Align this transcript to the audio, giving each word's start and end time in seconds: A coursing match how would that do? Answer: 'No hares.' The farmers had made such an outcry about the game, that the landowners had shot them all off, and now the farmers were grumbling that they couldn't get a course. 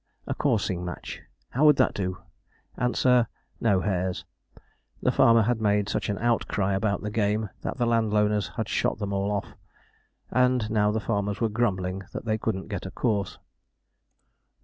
A 0.25 0.33
coursing 0.33 0.83
match 0.83 1.21
how 1.51 1.65
would 1.65 1.75
that 1.75 1.93
do? 1.93 2.17
Answer: 2.75 3.27
'No 3.59 3.81
hares.' 3.81 4.25
The 5.03 5.11
farmers 5.11 5.45
had 5.45 5.61
made 5.61 5.89
such 5.89 6.09
an 6.09 6.17
outcry 6.17 6.73
about 6.73 7.01
the 7.03 7.11
game, 7.11 7.51
that 7.61 7.77
the 7.77 7.85
landowners 7.85 8.47
had 8.57 8.67
shot 8.67 8.97
them 8.97 9.13
all 9.13 9.29
off, 9.31 9.53
and 10.31 10.71
now 10.71 10.89
the 10.89 10.99
farmers 10.99 11.39
were 11.39 11.49
grumbling 11.49 12.01
that 12.13 12.25
they 12.25 12.39
couldn't 12.39 12.67
get 12.69 12.87
a 12.87 12.89
course. 12.89 13.37